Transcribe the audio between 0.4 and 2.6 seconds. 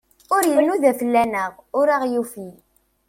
inuda fell-aneɣ, ur aɣ-yufi.